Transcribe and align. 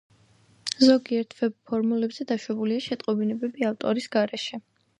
ზოგიერთ 0.83 1.35
ვებ–ფორუმებზე 1.41 2.27
დაშვებულია 2.33 2.85
შეტყობინებები 2.89 3.71
ავტორის 3.73 4.13
გარეშე. 4.19 4.65